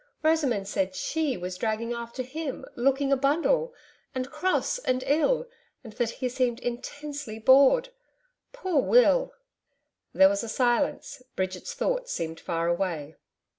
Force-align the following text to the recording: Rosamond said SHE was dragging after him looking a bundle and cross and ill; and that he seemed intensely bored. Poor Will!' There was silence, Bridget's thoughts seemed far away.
Rosamond 0.23 0.67
said 0.67 0.95
SHE 0.95 1.37
was 1.37 1.59
dragging 1.59 1.93
after 1.93 2.23
him 2.23 2.65
looking 2.75 3.11
a 3.11 3.15
bundle 3.15 3.71
and 4.15 4.31
cross 4.31 4.79
and 4.79 5.03
ill; 5.05 5.47
and 5.83 5.93
that 5.93 6.09
he 6.09 6.27
seemed 6.27 6.59
intensely 6.61 7.37
bored. 7.37 7.89
Poor 8.51 8.81
Will!' 8.81 9.31
There 10.11 10.27
was 10.27 10.41
silence, 10.51 11.21
Bridget's 11.35 11.75
thoughts 11.75 12.11
seemed 12.11 12.39
far 12.39 12.67
away. 12.67 13.15